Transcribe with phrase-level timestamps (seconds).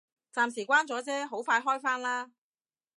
[0.33, 2.31] 暫時閂咗啫，好快開返啦